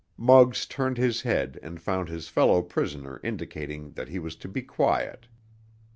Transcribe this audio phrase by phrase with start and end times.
[0.17, 4.63] Muggs turned his head and found his fellow prisoner indicating that he was to be
[4.63, 5.27] quiet.